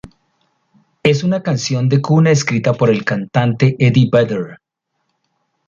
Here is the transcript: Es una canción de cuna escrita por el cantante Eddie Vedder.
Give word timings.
Es 1.03 1.23
una 1.23 1.43
canción 1.43 1.87
de 1.87 2.01
cuna 2.01 2.31
escrita 2.31 2.73
por 2.73 2.89
el 2.89 3.05
cantante 3.05 3.75
Eddie 3.77 4.09
Vedder. 4.11 4.57